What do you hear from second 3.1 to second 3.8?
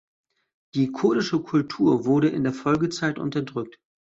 unterdrückt.